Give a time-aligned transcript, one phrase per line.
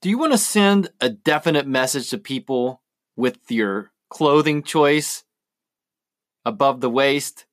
[0.00, 2.82] Do you want to send a definite message to people
[3.16, 5.24] with your clothing choice
[6.44, 7.46] above the waist?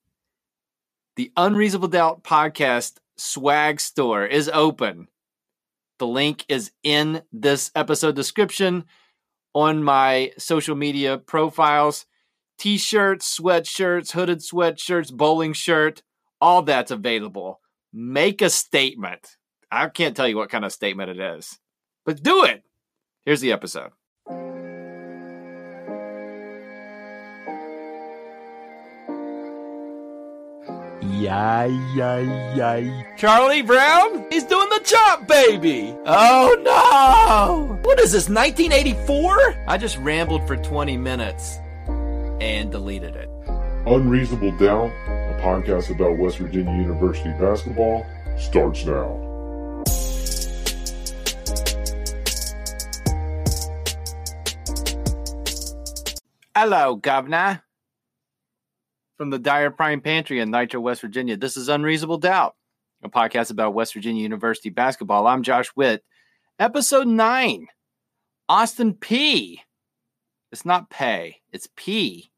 [1.15, 5.07] The Unreasonable Doubt podcast swag store is open.
[5.97, 8.83] The link is in this episode description
[9.55, 12.05] on my social media profiles.
[12.59, 16.03] T shirts, sweatshirts, hooded sweatshirts, bowling shirt,
[16.39, 17.59] all that's available.
[17.91, 19.35] Make a statement.
[19.71, 21.57] I can't tell you what kind of statement it is,
[22.05, 22.63] but do it.
[23.25, 23.91] Here's the episode.
[31.01, 33.05] Yay, yay, yay.
[33.17, 34.25] Charlie Brown?
[34.31, 35.95] He's doing the chop, baby!
[36.05, 37.79] Oh no!
[37.83, 39.65] What is this, 1984?
[39.67, 41.57] I just rambled for 20 minutes
[42.41, 43.29] and deleted it.
[43.87, 48.05] Unreasonable Doubt, a podcast about West Virginia University basketball,
[48.37, 49.34] starts now.
[56.67, 57.61] Hello, Governor.
[59.19, 61.37] From the Dyer Prime Pantry in Nitro, West Virginia.
[61.37, 62.55] This is Unreasonable Doubt,
[63.03, 65.27] a podcast about West Virginia University basketball.
[65.27, 66.03] I'm Josh Witt.
[66.57, 67.67] Episode 9
[68.49, 69.57] Austin Peay.
[70.51, 72.31] It's not pay, it's P.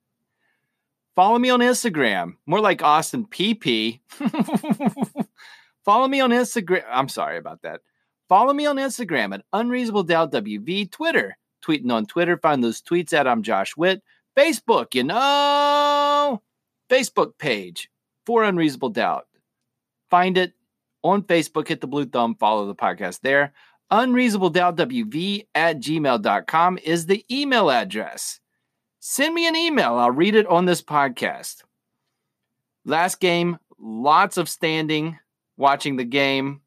[1.16, 4.02] Follow me on Instagram, more like Austin PP.
[5.86, 6.84] Follow me on Instagram.
[6.92, 7.80] I'm sorry about that.
[8.28, 12.36] Follow me on Instagram at Unreasonable Doubt WV, Twitter, tweeting on Twitter.
[12.36, 14.04] Find those tweets at I'm Josh Witt.
[14.38, 16.42] Facebook, you know,
[16.90, 17.90] Facebook page
[18.26, 19.26] for Unreasonable Doubt.
[20.12, 20.54] Find it
[21.04, 21.68] on Facebook.
[21.68, 22.36] Hit the blue thumb.
[22.36, 23.54] Follow the podcast there.
[23.90, 28.40] Unreasonable Doubt WV at gmail.com is the email address.
[29.00, 29.96] Send me an email.
[29.96, 31.64] I'll read it on this podcast.
[32.86, 35.18] Last game, lots of standing,
[35.58, 36.62] watching the game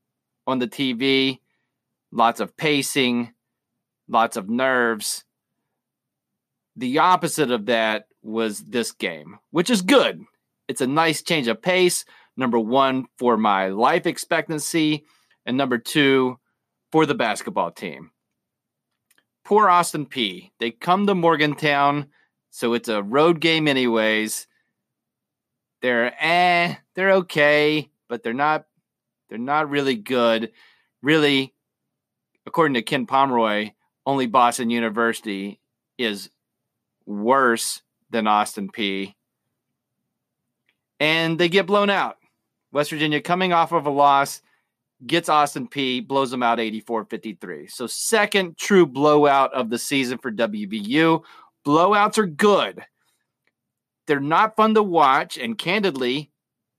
[0.47, 1.39] on the TV,
[2.11, 3.33] lots of pacing,
[4.09, 5.25] lots of nerves.
[6.81, 10.25] The opposite of that was this game, which is good.
[10.67, 12.07] It's a nice change of pace.
[12.39, 15.05] Number one, for my life expectancy,
[15.45, 16.39] and number two,
[16.91, 18.13] for the basketball team.
[19.45, 20.53] Poor Austin Peay.
[20.59, 22.07] They come to Morgantown,
[22.49, 24.47] so it's a road game, anyways.
[25.83, 28.65] They're eh, they're okay, but they're not
[29.29, 30.53] they're not really good.
[31.03, 31.53] Really,
[32.47, 33.73] according to Ken Pomeroy,
[34.07, 35.61] only Boston University
[35.99, 36.31] is
[37.10, 39.15] worse than Austin Peay.
[40.98, 42.16] And they get blown out.
[42.72, 44.43] West Virginia coming off of a loss
[45.06, 47.66] gets Austin Peay, blows them out 84 53.
[47.66, 51.22] So, second true blowout of the season for WVU.
[51.66, 52.84] Blowouts are good.
[54.06, 56.31] They're not fun to watch, and candidly,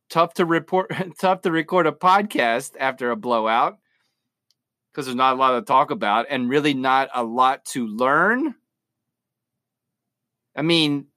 [0.10, 3.80] tough to report, tough to record a podcast after a blowout
[4.92, 8.54] because there's not a lot to talk about and really not a lot to learn.
[10.56, 11.08] I mean,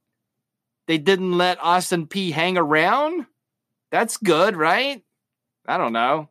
[0.86, 3.26] they didn't let Austin Peay hang around.
[3.90, 5.02] That's good, right?
[5.66, 6.28] I don't know.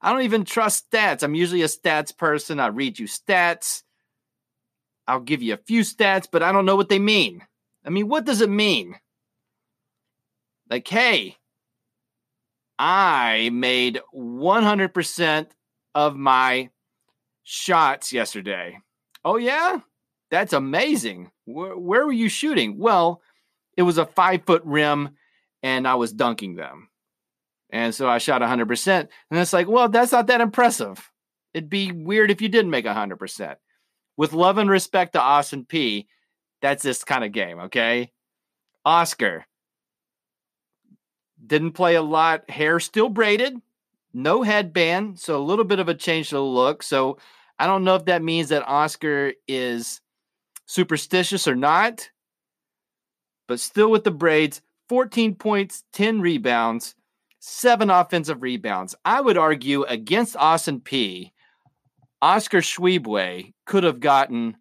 [0.00, 1.22] I don't even trust stats.
[1.22, 2.60] I'm usually a stats person.
[2.60, 3.82] I read you stats.
[5.06, 7.44] I'll give you a few stats, but I don't know what they mean.
[7.84, 8.96] I mean, what does it mean?
[10.68, 11.36] Like, hey,
[12.78, 15.46] I made 100%
[15.94, 16.70] of my
[17.44, 18.78] shots yesterday.
[19.24, 19.80] Oh, yeah?
[20.30, 21.30] That's amazing.
[21.44, 22.78] Where, where were you shooting?
[22.78, 23.22] Well,
[23.76, 25.10] it was a five foot rim
[25.62, 26.88] and I was dunking them.
[27.70, 29.08] And so I shot 100%.
[29.30, 31.10] And it's like, well, that's not that impressive.
[31.52, 33.56] It'd be weird if you didn't make 100%.
[34.16, 36.06] With love and respect to Austin Peay,
[36.62, 38.12] that's this kind of game, okay?
[38.84, 39.46] Oscar
[41.44, 42.48] didn't play a lot.
[42.48, 43.60] Hair still braided,
[44.14, 46.82] no headband, so a little bit of a change to the look.
[46.82, 47.18] So
[47.58, 50.00] I don't know if that means that Oscar is
[50.66, 52.10] superstitious or not,
[53.48, 56.94] but still with the braids, 14 points, 10 rebounds,
[57.40, 58.94] seven offensive rebounds.
[59.04, 61.32] I would argue against Austin Peay,
[62.20, 64.56] Oscar Tshiebwe could have gotten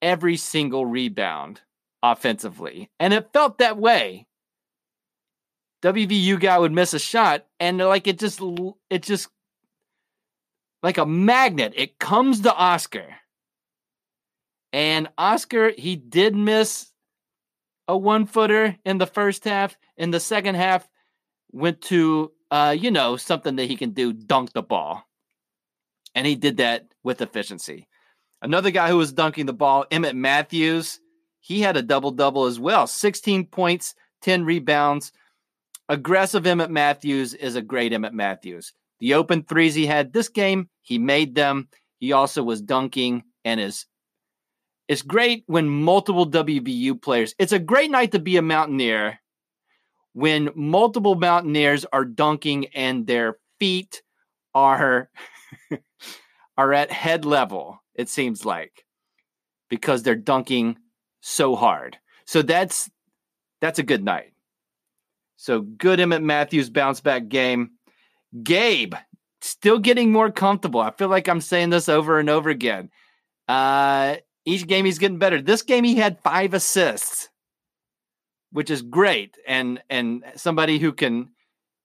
[0.00, 1.60] every single rebound
[2.02, 4.26] offensively, and it felt that way.
[5.82, 8.40] WVU guy would miss a shot, and like it just,
[8.90, 9.28] it just,
[10.82, 11.72] like a magnet.
[11.76, 13.06] It comes to Oscar.
[14.72, 16.90] And Oscar, he did miss
[17.88, 19.76] a one footer in the first half.
[19.96, 20.88] In the second half,
[21.52, 25.04] went to, uh, you know, something that he can do dunk the ball.
[26.14, 27.88] And he did that with efficiency.
[28.40, 31.00] Another guy who was dunking the ball, Emmett Matthews,
[31.40, 35.12] he had a double double as well 16 points, 10 rebounds.
[35.88, 38.72] Aggressive Emmett Matthews is a great Emmett Matthews.
[39.00, 41.68] The open threes he had this game, he made them.
[41.98, 43.86] He also was dunking and is
[44.88, 47.34] it's great when multiple WVU players.
[47.38, 49.20] It's a great night to be a Mountaineer
[50.12, 54.02] when multiple Mountaineers are dunking and their feet
[54.54, 55.10] are
[56.56, 57.82] are at head level.
[57.94, 58.84] It seems like
[59.68, 60.78] because they're dunking
[61.20, 61.98] so hard.
[62.26, 62.90] So that's
[63.60, 64.32] that's a good night.
[65.36, 67.72] So good Emmett Matthews bounce back game.
[68.42, 68.94] Gabe
[69.40, 70.80] still getting more comfortable.
[70.80, 72.90] I feel like I'm saying this over and over again.
[73.48, 75.40] Uh, each game he's getting better.
[75.40, 77.28] This game he had five assists,
[78.50, 81.30] which is great, and and somebody who can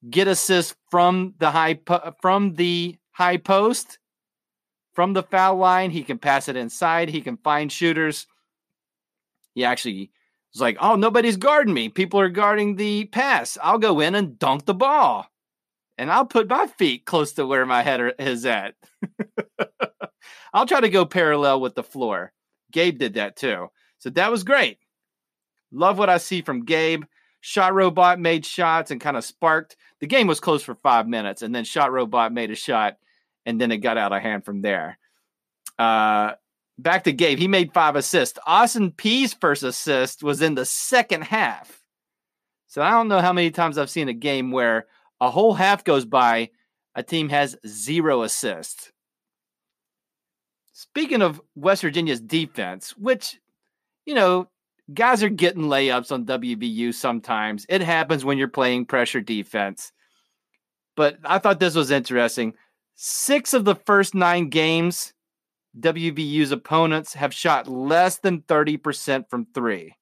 [0.09, 3.99] get assists from the high po- from the high post,
[4.93, 5.91] from the foul line.
[5.91, 7.09] He can pass it inside.
[7.09, 8.27] He can find shooters.
[9.53, 10.11] He actually
[10.53, 11.89] was like, "Oh, nobody's guarding me.
[11.89, 13.57] People are guarding the pass.
[13.61, 15.27] I'll go in and dunk the ball."
[15.97, 18.75] and I'll put my feet close to where my head is at.
[20.53, 22.31] I'll try to go parallel with the floor.
[22.77, 23.69] Gabe did that too.
[23.97, 24.77] So that was great.
[25.71, 27.05] Love what I see from Gabe.
[27.41, 29.75] Shot Robot made shots and kind of sparked.
[29.99, 32.97] The game was close for five minutes, and then Shot Robot made a shot,
[33.47, 34.99] and then it got out of hand from there.
[35.79, 36.33] Uh,
[36.77, 37.39] back to Gabe.
[37.39, 38.37] He made five assists.
[38.45, 41.81] Austin Peay's first assist was in the second half.
[42.67, 44.85] So I don't know how many times I've seen a game where
[45.19, 46.51] a whole half goes by,
[46.93, 48.91] a team has zero assists.
[50.77, 53.39] Speaking of West Virginia's defense, which,
[54.05, 54.47] you know,
[54.93, 57.65] guys are getting layups on WVU sometimes.
[57.67, 59.91] It happens when you're playing pressure defense.
[60.95, 62.53] But I thought this was interesting.
[62.93, 65.15] Six of the first nine games,
[65.79, 69.95] WVU's opponents have shot less than 30% from three.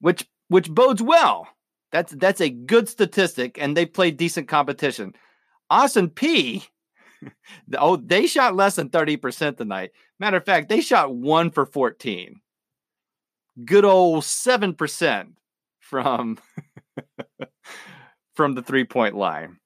[0.00, 1.48] Which which bodes well
[1.90, 5.14] that's that's a good statistic, and they played decent competition.
[5.70, 6.66] Austin Peay,
[7.78, 9.92] oh, they shot less than 30% tonight.
[10.18, 12.40] Matter of fact, they shot one for 14.
[13.64, 15.28] Good old 7%
[15.80, 16.38] from
[18.34, 19.58] from the three-point line.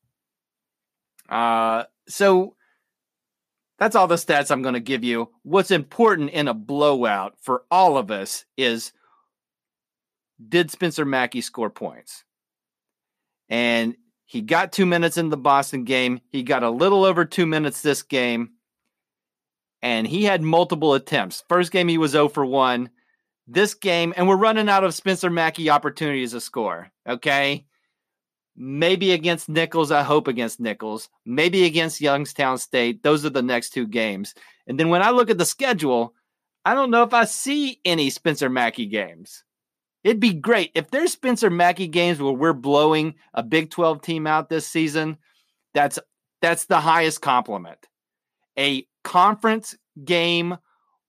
[1.28, 2.56] Uh so
[3.78, 5.30] that's all the stats I'm going to give you.
[5.42, 8.92] What's important in a blowout for all of us is
[10.48, 12.24] did Spencer Macke score points?
[13.48, 13.96] And
[14.30, 16.20] he got two minutes in the Boston game.
[16.30, 18.50] He got a little over two minutes this game.
[19.82, 21.42] And he had multiple attempts.
[21.48, 22.90] First game, he was 0 for 1.
[23.48, 26.92] This game, and we're running out of Spencer Macke opportunities to score.
[27.08, 27.66] Okay.
[28.54, 29.90] Maybe against Nicholls.
[29.90, 31.08] I hope against Nicholls.
[31.26, 33.02] Maybe against Youngstown State.
[33.02, 34.36] Those are the next two games.
[34.68, 36.14] And then when I look at the schedule,
[36.64, 39.42] I don't know if I see any Spencer Macke games.
[40.02, 44.26] It'd be great if there's Spencer Macke games where we're blowing a Big 12 team
[44.26, 45.18] out this season.
[45.74, 45.98] That's
[46.40, 47.86] that's the highest compliment.
[48.58, 50.56] A conference game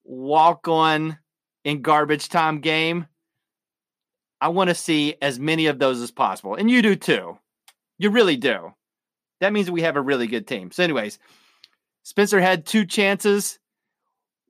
[0.04, 1.18] walk on
[1.64, 3.08] in garbage time game.
[4.42, 6.56] I want to see as many of those as possible.
[6.56, 7.38] And you do too.
[7.98, 8.74] You really do.
[9.40, 10.72] That means we have a really good team.
[10.72, 11.20] So, anyways,
[12.04, 13.60] Spencer had two chances.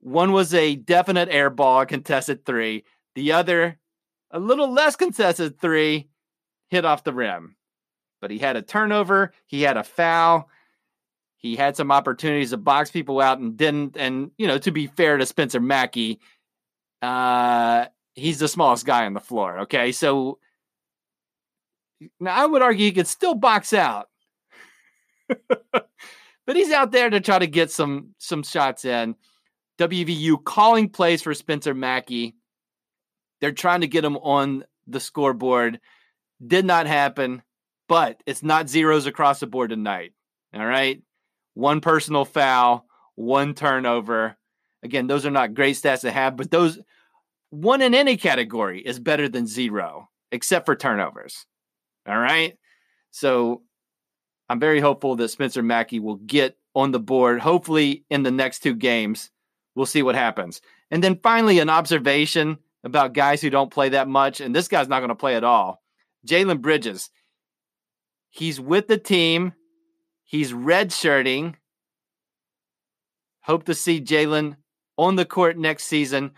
[0.00, 2.84] One was a definite air ball, contested three.
[3.14, 3.78] The other
[4.32, 6.08] a little less contested three
[6.68, 7.56] hit off the rim.
[8.20, 10.48] But he had a turnover, he had a foul,
[11.36, 13.96] he had some opportunities to box people out and didn't.
[13.96, 16.18] And, you know, to be fair to Spencer Macke,
[17.02, 19.60] uh, he's the smallest guy on the floor.
[19.60, 19.90] Okay.
[19.90, 20.38] So
[22.20, 24.08] now I would argue he could still box out.
[25.50, 29.16] but he's out there to try to get some some shots in.
[29.78, 32.34] WVU calling plays for Spencer Macke.
[33.42, 35.80] They're trying to get him on the scoreboard.
[36.44, 37.42] Did not happen,
[37.88, 40.12] but it's not zeros across the board tonight.
[40.54, 41.02] All right.
[41.54, 44.36] One personal foul, one turnover.
[44.84, 46.78] Again, those are not great stats to have, but those
[47.50, 51.44] one in any category is better than zero, except for turnovers.
[52.08, 52.56] All right.
[53.10, 53.62] So
[54.48, 58.60] I'm very hopeful that Spencer Macke will get on the board, hopefully in the next
[58.60, 59.32] two games.
[59.74, 60.60] We'll see what happens.
[60.92, 64.88] And then finally, an observation about guys who don't play that much, and this guy's
[64.88, 65.82] not going to play at all.
[66.26, 67.10] Jalen Bridges,
[68.30, 69.52] he's with the team.
[70.24, 71.54] He's redshirting.
[73.42, 74.56] Hope to see Jalen
[74.96, 76.32] on the court next season.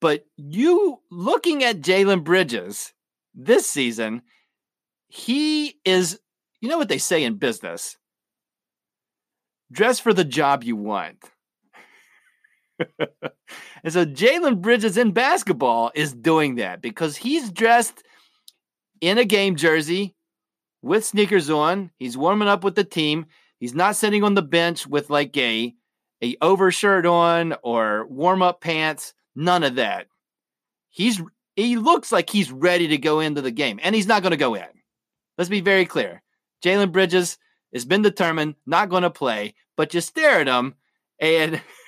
[0.00, 2.92] But you looking at Jalen Bridges
[3.34, 4.22] this season,
[5.08, 6.20] he is,
[6.60, 7.96] you know what they say in business
[9.72, 11.30] dress for the job you want.
[13.84, 18.02] and so Jalen Bridges in basketball is doing that because he's dressed
[19.00, 20.14] in a game jersey
[20.82, 21.90] with sneakers on.
[21.98, 23.26] He's warming up with the team.
[23.58, 25.74] He's not sitting on the bench with like a
[26.22, 29.14] a overshirt on or warm up pants.
[29.34, 30.06] None of that.
[30.88, 31.20] He's
[31.56, 34.36] he looks like he's ready to go into the game, and he's not going to
[34.36, 34.64] go in.
[35.36, 36.22] Let's be very clear.
[36.64, 37.38] Jalen Bridges
[37.72, 40.74] has been determined not going to play, but you stare at him
[41.20, 41.60] and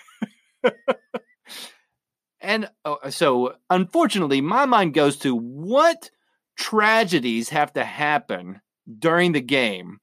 [2.41, 6.11] and oh, uh, so unfortunately, my mind goes to what
[6.57, 8.61] tragedies have to happen
[8.99, 9.99] during the game.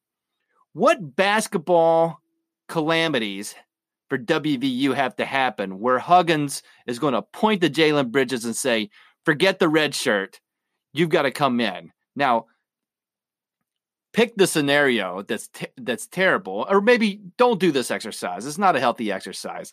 [0.73, 2.21] What basketball
[2.67, 3.55] calamities
[4.09, 8.55] for WVU have to happen where Huggins is going to point to Jalen Bridges and
[8.55, 8.89] say,
[9.23, 10.39] forget the red shirt.
[10.93, 11.91] You've got to come in.
[12.15, 12.47] Now,
[14.11, 18.45] pick the scenario that's te- that's terrible or maybe don't do this exercise.
[18.45, 19.71] It's not a healthy exercise.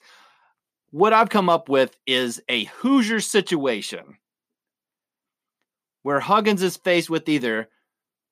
[0.90, 4.18] What I've come up with is a Hoosier situation
[6.02, 7.68] where Huggins is faced with either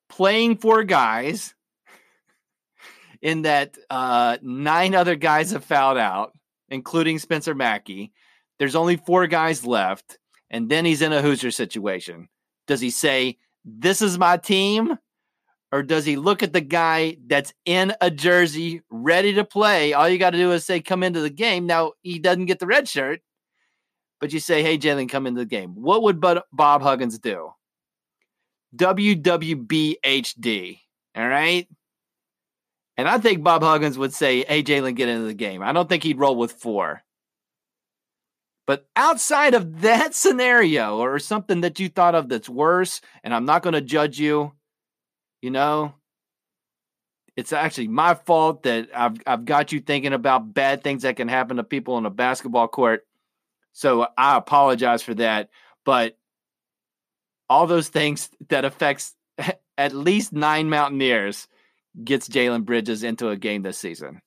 [0.09, 1.53] playing four guys
[3.21, 6.33] in that uh, nine other guys have fouled out,
[6.69, 8.11] including Spencer Macke.
[8.59, 10.17] There's only four guys left,
[10.49, 12.29] and then he's in a Hoosier situation.
[12.67, 14.97] Does he say, This is my team?
[15.75, 19.91] Or does he look at the guy that's in a jersey ready to play?
[19.91, 21.65] All you got to do is say, Come into the game.
[21.65, 23.19] Now, he doesn't get the red shirt,
[24.21, 25.71] but you say, Hey, Jalen, come into the game.
[25.75, 27.51] What would Bob Huggins do?
[28.73, 29.99] WWBHD.
[31.17, 31.67] All right.
[32.95, 35.61] And I think Bob Huggins would say, hey, Jalen, get into the game.
[35.61, 37.03] I don't think he'd roll with four.
[38.65, 43.43] But outside of that scenario or something that you thought of that's worse, and I'm
[43.43, 44.53] not going to judge you,
[45.41, 45.93] you know,
[47.35, 51.27] it's actually my fault that I've, I've got you thinking about bad things that can
[51.27, 53.05] happen to people on a basketball court.
[53.73, 55.49] So I apologize for that.
[55.83, 56.17] But
[57.49, 59.13] all those things that affects
[59.77, 61.47] at least nine Mountaineers
[62.01, 64.21] gets Jalen Bridges into a game this season.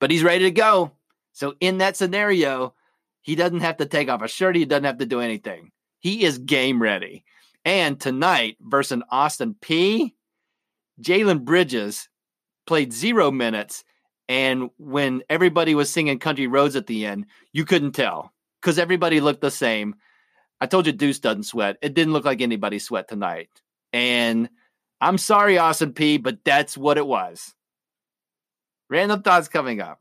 [0.00, 0.92] But he's ready to go.
[1.32, 2.74] So in that scenario,
[3.22, 4.56] he doesn't have to take off a shirt.
[4.56, 5.72] He doesn't have to do anything.
[5.98, 7.24] He is game ready.
[7.66, 10.12] And tonight versus Austin Peay,
[11.02, 12.08] Jalen Bridges
[12.64, 13.82] played zero minutes.
[14.28, 18.32] And when everybody was singing Country Roads at the end, you couldn't tell
[18.62, 19.96] because everybody looked the same.
[20.60, 21.76] I told you Deuce doesn't sweat.
[21.82, 23.50] It didn't look like anybody sweat tonight.
[23.92, 24.48] And
[25.00, 27.52] I'm sorry, Austin Peay, but that's what it was.
[28.88, 29.98] Random thoughts coming up.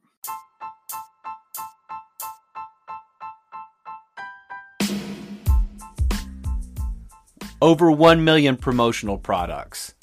[7.62, 9.96] Over 1 million promotional products.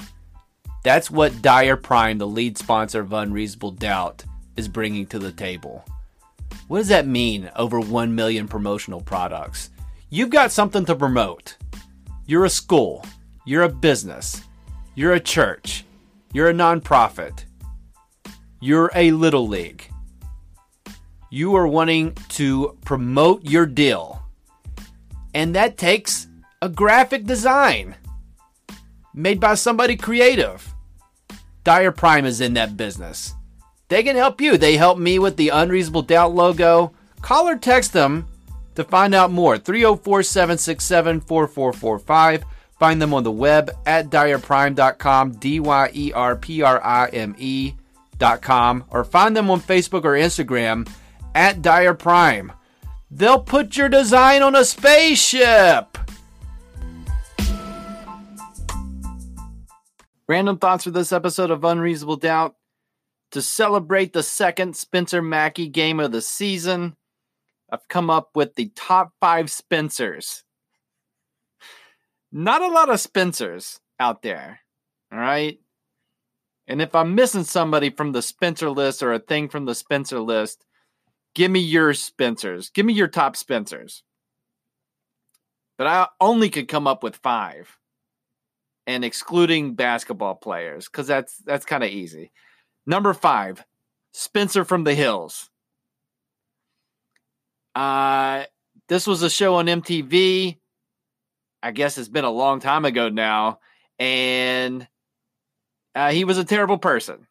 [0.85, 4.25] That's what Dyer Prime, the lead sponsor of Unreasonable Doubt,
[4.57, 5.85] is bringing to the table.
[6.69, 9.71] What does that mean, over 1 million promotional products?
[10.11, 11.57] You've got something to promote.
[12.27, 13.05] You're a school,
[13.45, 14.43] you're a business,
[14.95, 15.85] you're a church.
[16.35, 17.45] You're a nonprofit.
[18.59, 19.87] You're a little league.
[21.31, 24.23] You are wanting to promote your deal.
[25.35, 26.29] And that takes
[26.63, 27.97] a graphic design
[29.13, 30.73] made by somebody creative.
[31.65, 33.35] Dyer Prime is in that business.
[33.89, 34.57] They can help you.
[34.57, 36.93] They help me with the Unreasonable Doubt logo.
[37.21, 38.29] Call or text them
[38.77, 39.59] to find out more.
[39.59, 42.45] 304 767 4445
[42.79, 47.35] Find them on the web at dyerprime.com, D Y E R P R I M
[47.39, 50.89] E.com, or find them on Facebook or Instagram
[51.35, 52.53] at Dyer Prime.
[53.11, 55.92] They'll put your design on a spaceship.
[60.33, 62.57] Random thoughts for this episode of Unreasonable Doubt.
[63.33, 66.97] To celebrate the second Spencer Macke game of the season,
[67.71, 70.43] I've come up with the top five Spencers
[72.33, 74.61] not a lot of Spencers out there.
[75.13, 75.59] All right.
[76.67, 80.19] And if I'm missing somebody from the Spencer list or a thing from the Spencer
[80.19, 80.65] list,
[81.35, 82.71] give me your Spencers.
[82.71, 84.03] Give me your top Spencers.
[85.77, 87.77] But I only could come up with five.
[88.87, 92.33] And excluding basketball players, because that's that's kind of easy.
[92.85, 93.65] Number five,
[94.13, 95.49] Spencer from the Hills.
[97.75, 98.45] Uh
[98.89, 100.59] this was a show on MTV.
[101.63, 103.61] I guess it's been a long time ago now,
[103.99, 104.87] and
[105.95, 107.27] uh, he was a terrible person.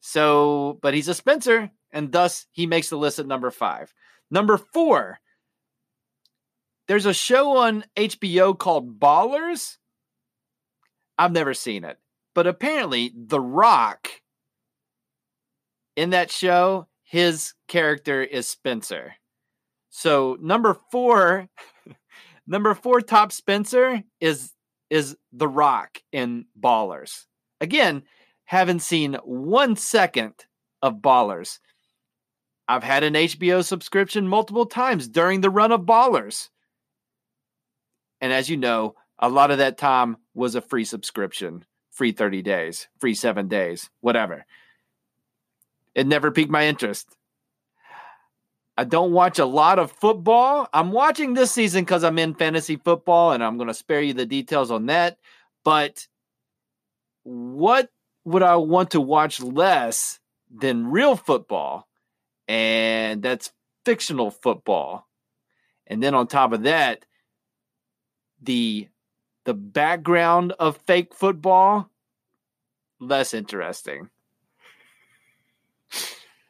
[0.00, 3.92] So, but he's a Spencer, and thus he makes the list at number five.
[4.30, 5.18] Number four,
[6.88, 9.78] there's a show on HBO called Ballers.
[11.20, 11.98] I've never seen it,
[12.34, 14.08] but apparently The Rock
[15.94, 19.16] in that show, his character is Spencer.
[19.90, 21.46] So number four,
[22.46, 24.54] number four top Spencer is
[24.88, 27.26] is The Rock in Ballers.
[27.60, 28.04] Again,
[28.46, 30.46] haven't seen one second
[30.80, 31.58] of Ballers.
[32.66, 36.48] I've had an HBO subscription multiple times during the run of Ballers.
[38.22, 42.42] And as you know, a lot of that time was a free subscription, free 30
[42.42, 44.44] days, free seven days, whatever.
[45.94, 47.16] It never piqued my interest.
[48.78, 50.66] I don't watch a lot of football.
[50.72, 54.14] I'm watching this season because I'm in fantasy football and I'm going to spare you
[54.14, 55.18] the details on that.
[55.64, 56.06] But
[57.22, 57.90] what
[58.24, 60.18] would I want to watch less
[60.50, 61.86] than real football?
[62.48, 63.52] And that's
[63.84, 65.06] fictional football.
[65.86, 67.04] And then on top of that,
[68.40, 68.88] the
[69.44, 71.90] the background of fake football
[73.00, 74.10] less interesting.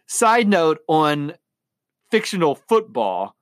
[0.06, 1.34] Side note on
[2.10, 3.36] fictional football.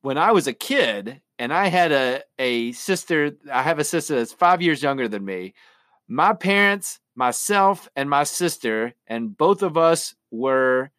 [0.00, 4.16] When I was a kid and I had a, a sister, I have a sister
[4.16, 5.54] that's five years younger than me.
[6.08, 10.90] My parents, myself, and my sister, and both of us were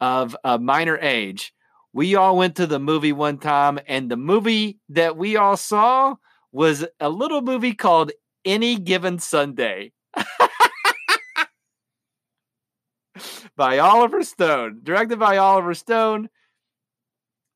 [0.00, 1.52] of a minor age.
[1.96, 6.16] We all went to the movie one time, and the movie that we all saw
[6.52, 8.12] was a little movie called
[8.44, 9.92] Any Given Sunday.
[13.56, 16.28] by Oliver Stone, directed by Oliver Stone.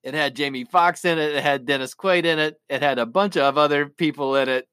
[0.03, 1.35] It had Jamie Foxx in it.
[1.35, 2.59] It had Dennis Quaid in it.
[2.71, 4.67] It had a bunch of other people in it.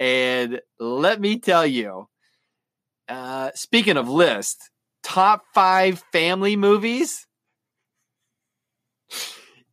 [0.00, 2.08] And let me tell you,
[3.08, 4.70] uh, speaking of list,
[5.04, 7.28] top five family movies.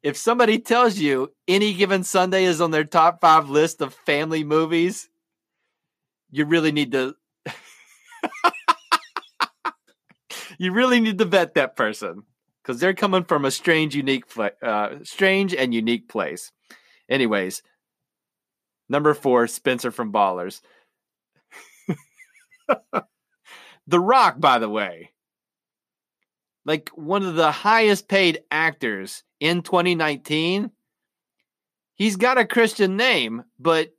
[0.04, 4.44] If somebody tells you any given Sunday is on their top five list of family
[4.44, 5.10] movies,
[6.32, 7.16] you really need to
[10.58, 12.24] you really need to vet that person
[12.62, 14.26] because they're coming from a strange, unique,
[14.64, 16.52] uh, strange and unique place.
[17.10, 17.62] Anyways,
[18.90, 20.62] number four, Spencer from Ballers.
[23.88, 25.12] the Rock, by the way,
[26.66, 30.72] like one of the highest paid actors in 2019.
[31.96, 33.90] He's got a Christian name, but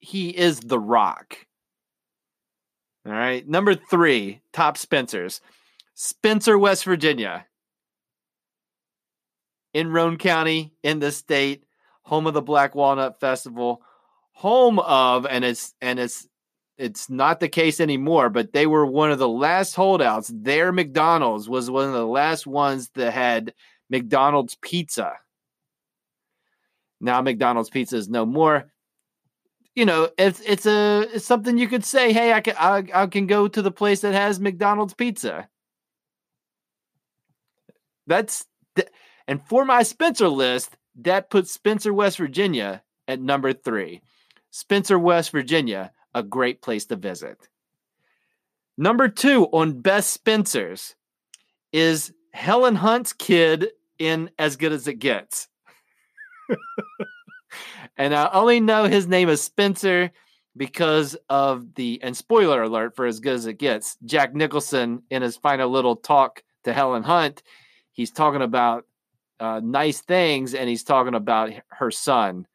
[0.00, 1.46] he is The Rock.
[3.06, 3.48] All right.
[3.48, 5.40] Number three, top Spencers.
[5.94, 7.46] Spencer, West Virginia.
[9.72, 11.64] In Roane County, in the state,
[12.02, 13.82] home of the Black Walnut Festival,
[14.32, 16.27] home of, and it's and it's
[16.78, 20.30] it's not the case anymore, but they were one of the last holdouts.
[20.34, 23.52] Their McDonald's was one of the last ones that had
[23.90, 25.12] McDonald's pizza.
[27.00, 28.70] Now McDonald's pizza is no more
[29.78, 32.12] you know, it's it's a it's something you could say.
[32.12, 35.48] Hey, I can I, I can go to the place that has McDonald's pizza.
[38.08, 38.88] That's th-
[39.28, 44.02] and for my Spencer list, that puts Spencer, West Virginia, at number three.
[44.50, 47.48] Spencer, West Virginia, a great place to visit.
[48.76, 50.94] Number two on best Spencers
[51.72, 53.68] is Helen Hunt's kid
[53.98, 55.48] in As Good as It Gets.
[57.96, 60.12] and I only know his name is Spencer
[60.56, 63.96] because of the and spoiler alert for as good as it gets.
[64.04, 67.42] Jack Nicholson in his final little talk to Helen Hunt,
[67.92, 68.84] he's talking about
[69.40, 72.46] uh, nice things and he's talking about her son,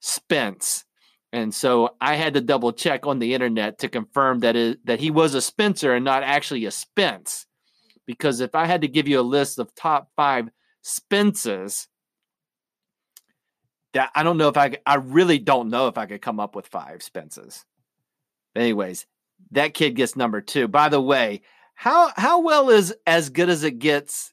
[0.00, 0.84] Spence.
[1.34, 5.00] And so I had to double check on the internet to confirm that it, that
[5.00, 7.46] he was a Spencer and not actually a Spence.
[8.06, 10.48] Because if I had to give you a list of top five
[10.84, 11.88] Spences,
[13.94, 16.54] that I don't know if I I really don't know if I could come up
[16.54, 17.64] with five Spences.
[18.54, 19.04] Anyways,
[19.50, 20.68] that kid gets number two.
[20.68, 21.42] By the way,
[21.74, 24.32] how how well is as good as it gets?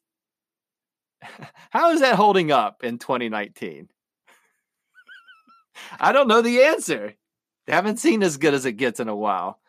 [1.72, 3.90] How is that holding up in 2019?
[5.99, 7.15] I don't know the answer.
[7.67, 9.60] Haven't seen as good as it gets in a while.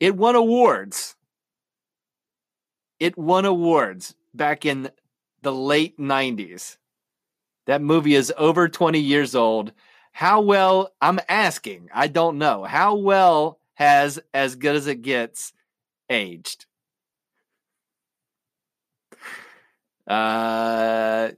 [0.00, 1.14] It won awards.
[2.98, 4.90] It won awards back in
[5.42, 6.76] the late 90s.
[7.66, 9.72] That movie is over 20 years old.
[10.12, 12.64] How well, I'm asking, I don't know.
[12.64, 15.52] How well has As Good as It Gets
[16.10, 16.66] aged?
[20.06, 21.30] Uh,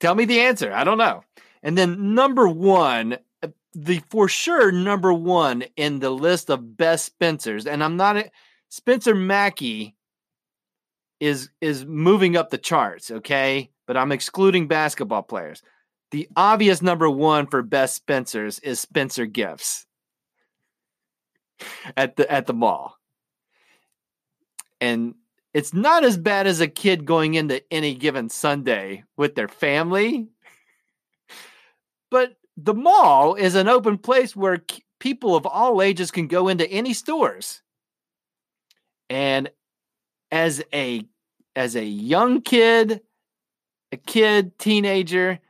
[0.00, 0.72] tell me the answer.
[0.72, 1.22] I don't know.
[1.66, 7.06] And then number one, uh, the for sure number one in the list of best
[7.06, 8.30] Spencers, and I'm not a,
[8.68, 9.94] Spencer Macke
[11.18, 13.68] is is moving up the charts, okay?
[13.84, 15.60] But I'm excluding basketball players.
[16.12, 19.86] The obvious number one for best Spencers is Spencer Gifts
[21.96, 22.96] at the at the mall.
[24.80, 25.16] And
[25.52, 30.28] it's not as bad as a kid going into any given Sunday with their family.
[32.10, 34.62] But the mall is an open place where
[34.98, 37.62] people of all ages can go into any stores.
[39.08, 39.50] And
[40.30, 41.04] as a
[41.54, 43.00] as a young kid,
[43.92, 45.40] a kid, teenager,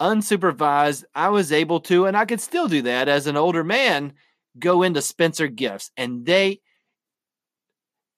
[0.00, 4.14] unsupervised, I was able to, and I could still do that as an older man,
[4.58, 5.92] go into Spencer Gifts.
[5.96, 6.60] And they,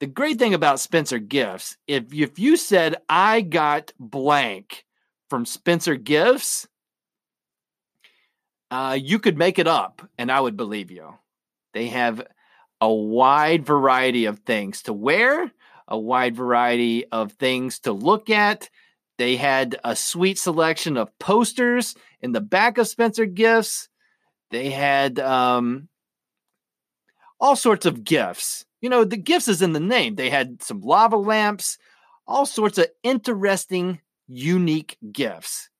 [0.00, 4.86] the great thing about Spencer Gifts, if, if you said, I got blank
[5.28, 6.66] from Spencer Gifts,
[8.74, 11.14] uh, you could make it up and I would believe you.
[11.74, 12.26] They have
[12.80, 15.52] a wide variety of things to wear,
[15.86, 18.68] a wide variety of things to look at.
[19.16, 23.88] They had a sweet selection of posters in the back of Spencer Gifts.
[24.50, 25.88] They had um,
[27.38, 28.66] all sorts of gifts.
[28.80, 30.16] You know, the gifts is in the name.
[30.16, 31.78] They had some lava lamps,
[32.26, 35.70] all sorts of interesting, unique gifts.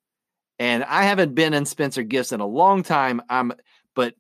[0.59, 3.23] And I haven't been in Spencer Gifts in a long time.
[3.29, 3.53] I'm,
[3.95, 4.15] but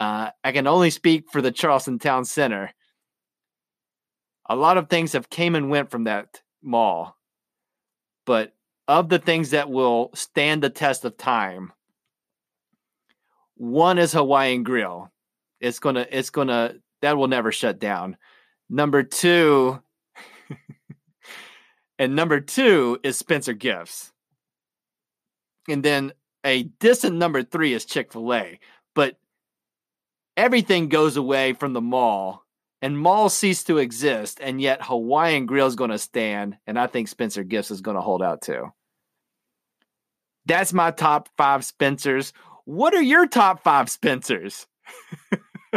[0.00, 2.72] uh, I can only speak for the Charleston Town Center.
[4.48, 7.16] A lot of things have came and went from that mall,
[8.26, 8.52] but
[8.88, 11.72] of the things that will stand the test of time,
[13.54, 15.12] one is Hawaiian Grill.
[15.60, 18.16] It's gonna, it's gonna, that will never shut down.
[18.68, 19.80] Number two,
[21.98, 24.12] and number two is Spencer Gifts.
[25.70, 26.12] And then
[26.44, 28.58] a distant number three is Chick fil A.
[28.94, 29.16] But
[30.36, 32.44] everything goes away from the mall
[32.82, 34.38] and malls cease to exist.
[34.40, 36.56] And yet Hawaiian Grill is going to stand.
[36.66, 38.72] And I think Spencer Gifts is going to hold out too.
[40.46, 42.32] That's my top five Spencers.
[42.64, 44.66] What are your top five Spencers?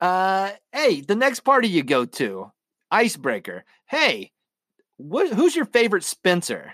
[0.00, 2.50] uh, hey, the next party you go to,
[2.90, 3.64] icebreaker.
[3.86, 4.32] Hey,
[4.98, 6.72] who's your favorite Spencer?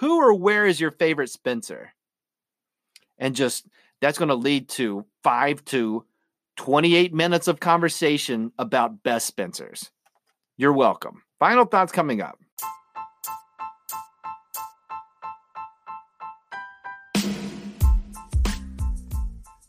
[0.00, 1.92] Who or where is your favorite Spencer?
[3.18, 3.66] And just
[4.00, 6.06] that's going to lead to five to
[6.56, 9.90] 28 minutes of conversation about best Spencers.
[10.56, 11.22] You're welcome.
[11.38, 12.38] Final thoughts coming up.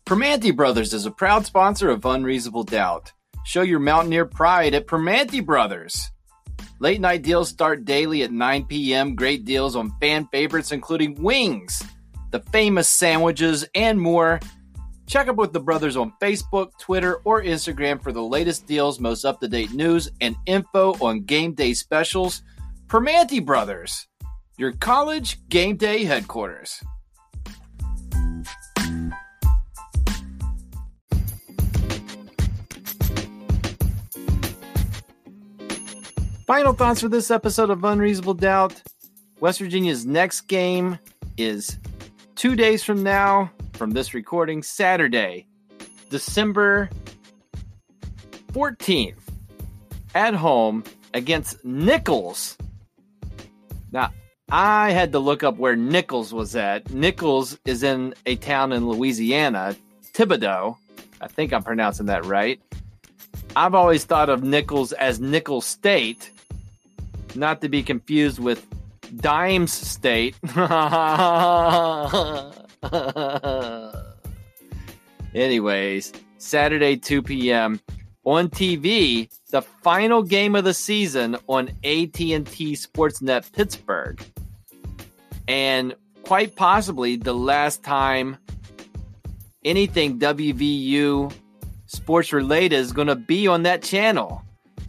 [0.06, 3.12] Primanti Brothers is a proud sponsor of Unreasonable Doubt.
[3.44, 6.10] Show your mountaineer pride at Primanti Brothers.
[6.82, 9.14] Late night deals start daily at 9 p.m.
[9.14, 11.84] Great deals on fan favorites, including wings,
[12.32, 14.40] the famous sandwiches, and more.
[15.06, 19.26] Check up with the brothers on Facebook, Twitter, or Instagram for the latest deals, most
[19.26, 22.42] up to date news, and info on game day specials.
[22.88, 24.08] Primanti Brothers,
[24.58, 26.82] your college game day headquarters.
[36.52, 38.82] Final thoughts for this episode of Unreasonable Doubt.
[39.40, 41.00] West Virginia's next game
[41.38, 41.80] is
[42.36, 45.48] two days from now, from this recording, Saturday,
[46.10, 46.90] December
[48.52, 49.16] 14th,
[50.14, 50.84] at home
[51.14, 52.58] against Nicholls.
[53.94, 54.12] Now,
[54.52, 56.92] I had to look up where Nicholls was at.
[56.92, 59.74] Nicholls is in a town in Louisiana,
[60.14, 60.76] Thibodaux.
[61.22, 62.62] I think I'm pronouncing that right.
[63.56, 66.30] I've always thought of Nicholls as Nicholls State,
[67.36, 68.66] not to be confused with
[69.18, 70.36] Dimes State.
[75.34, 77.80] Anyways, Saturday 2 p.m.
[78.26, 84.22] on TV, the final game of the season on AT&T Sportsnet Pittsburgh.
[85.48, 88.38] And quite possibly the last time
[89.64, 91.34] anything WVU
[91.86, 94.42] sports related is going to be on that channel.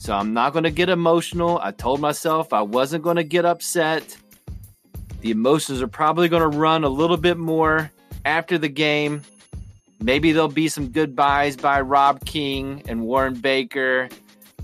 [0.03, 1.61] So I'm not going to get emotional.
[1.62, 4.17] I told myself I wasn't going to get upset.
[5.21, 7.88] The emotions are probably going to run a little bit more
[8.25, 9.23] after the game.
[10.01, 14.09] Maybe there'll be some goodbyes by Rob King and Warren Baker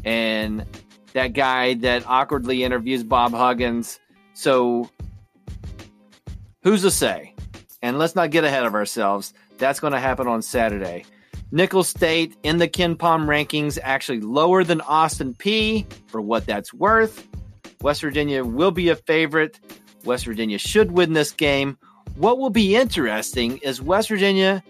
[0.04, 0.66] and
[1.12, 4.00] that guy that awkwardly interviews Bob Huggins.
[4.34, 4.90] So
[6.64, 7.32] who's to say?
[7.80, 9.32] And let's not get ahead of ourselves.
[9.58, 11.04] That's going to happen on Saturday.
[11.50, 17.26] Nicholls State in the KenPom rankings actually lower than Austin Peay for what that's worth.
[17.80, 19.58] West Virginia will be a favorite.
[20.04, 21.78] West Virginia should win this game.
[22.16, 24.62] What will be interesting is West Virginia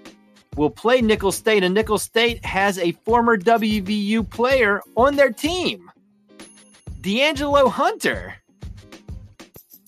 [0.57, 5.91] will play Nicholls State, and Nicholls State has a former WVU player on their team,
[7.01, 8.35] D'Angelo Hunter.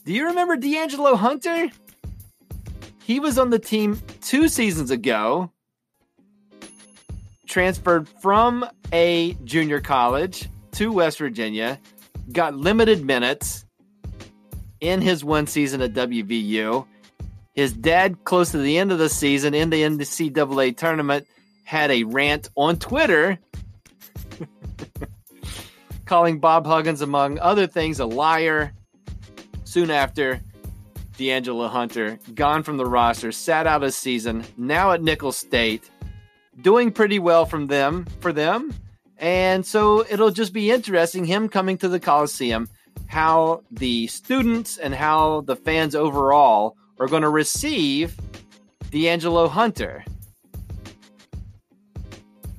[0.05, 1.69] Do you remember D'Angelo Hunter?
[3.05, 5.51] He was on the team two seasons ago,
[7.51, 11.79] transferred from a junior college to West Virginia,
[12.33, 13.67] got limited minutes
[14.81, 16.87] in his one season at WVU.
[17.53, 21.27] His dad, close to the end of the season in the NCAA tournament,
[21.65, 23.39] had a rant on Twitter
[26.07, 28.73] calling Bob Huggins, among other things, a liar.
[29.65, 30.41] Soon after,
[31.19, 35.91] D'Angelo Hunter, gone from the roster, sat out a season, now at Nicholls State,
[36.63, 38.75] doing pretty well from them for them.
[39.19, 42.69] And so it'll just be interesting him coming to the Coliseum,
[43.07, 48.17] how the students and how the fans overall are going to receive
[48.91, 50.05] D'Angelo Hunter.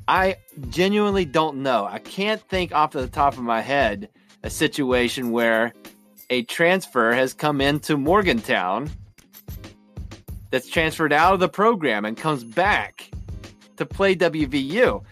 [0.08, 0.38] I
[0.70, 1.86] genuinely don't know.
[1.86, 4.10] I can't think off the top of my head
[4.44, 5.74] a situation where
[6.30, 8.90] a transfer has come into Morgantown
[10.50, 13.10] that's transferred out of the program and comes back
[13.82, 15.04] to play WVU.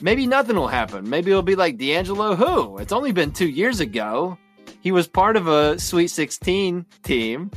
[0.00, 1.08] Maybe nothing will happen.
[1.08, 2.78] Maybe it'll be like D'Angelo who?
[2.78, 4.38] It's only been two years ago.
[4.80, 7.50] He was part of a Sweet 16 team.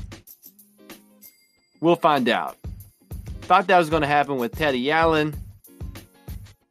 [1.79, 2.57] We'll find out.
[3.41, 5.35] Thought that was going to happen with Teddy Allen.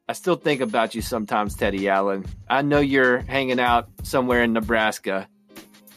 [0.08, 2.26] I still think about you sometimes, Teddy Allen.
[2.48, 5.28] I know you're hanging out somewhere in Nebraska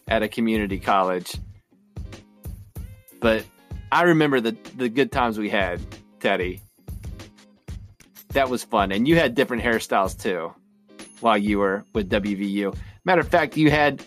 [0.07, 1.35] at a community college.
[3.19, 3.45] But
[3.95, 5.79] I remember the, the good times we had,
[6.19, 6.59] Teddy.
[8.33, 8.91] That was fun.
[8.91, 10.53] And you had different hairstyles too
[11.21, 12.75] while you were with WVU.
[13.05, 14.03] Matter of fact, you had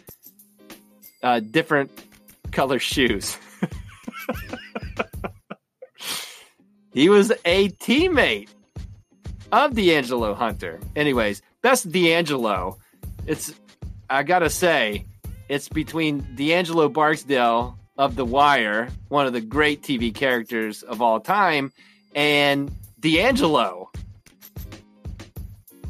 [1.23, 1.91] uh, different
[2.53, 3.39] color shoes.
[6.93, 8.49] He was a teammate
[9.53, 10.81] of D'Angelo Hunter.
[10.97, 12.79] Anyways, best D'Angelo.
[13.27, 13.55] It's
[14.11, 15.07] I gotta say,
[15.49, 21.21] it's between D'Angelo Barksdale of The Wire, one of the great TV characters of all
[21.21, 21.73] time,
[22.15, 23.91] and D'Angelo,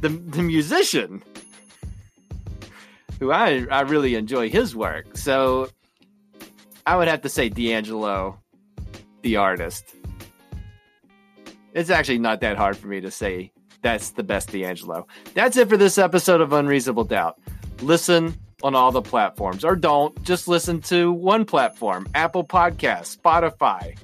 [0.01, 1.23] the the musician,
[3.21, 5.17] who I I really enjoy his work.
[5.17, 5.69] So
[6.87, 8.39] I would have to say D'Angelo,
[9.23, 9.85] the artist.
[11.75, 15.07] It's actually not that hard for me to say that's the best D'Angelo.
[15.35, 17.39] That's it for this episode of Unreasonable Doubt.
[17.83, 20.21] Listen on all the platforms, or don't.
[20.23, 23.97] Just listen to one platform Apple Podcasts, Spotify,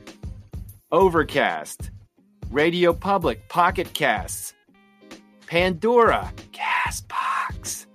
[0.93, 1.91] Overcast,
[2.51, 4.55] Radio Public, Pocket Casts,
[5.47, 7.87] Pandora, Castbox.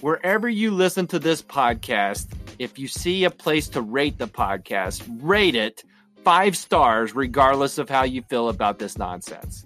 [0.00, 5.04] Wherever you listen to this podcast, if you see a place to rate the podcast,
[5.20, 5.82] rate it
[6.24, 9.64] five stars, regardless of how you feel about this nonsense.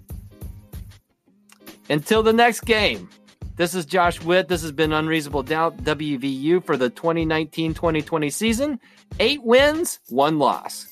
[1.89, 3.09] Until the next game,
[3.55, 4.47] this is Josh Witt.
[4.47, 8.79] This has been Unreasonable Doubt WVU for the 2019 2020 season.
[9.19, 10.87] Eight wins, one loss.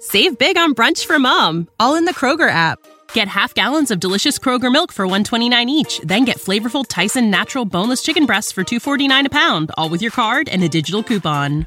[0.00, 2.78] Save big on brunch for mom, all in the Kroger app.
[3.14, 7.64] Get half gallons of delicious Kroger milk for 129 each, then get flavorful Tyson natural
[7.64, 11.66] boneless chicken breasts for 249 a pound, all with your card and a digital coupon.